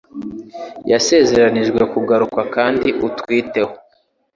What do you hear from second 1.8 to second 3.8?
kugaruka Kandi utwiteho